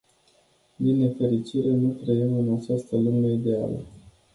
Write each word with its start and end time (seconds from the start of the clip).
Din 0.77 0.97
nefericire, 0.97 1.71
nu 1.73 1.91
trăim 2.01 2.37
în 2.37 2.57
această 2.59 2.95
lume 2.97 3.31
ideală. 3.33 3.79